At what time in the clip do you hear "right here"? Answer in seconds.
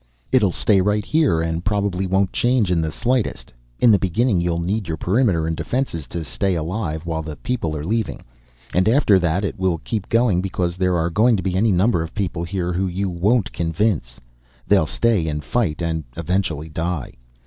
0.81-1.41